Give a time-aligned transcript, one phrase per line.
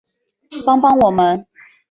[0.65, 1.45] 帮帮我们